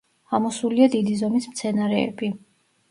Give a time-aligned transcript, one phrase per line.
[0.37, 2.33] ამოსულია დიდი ზომის მცენარეები.